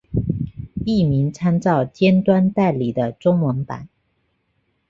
[0.83, 3.87] 译名参照尖端代理的中文版。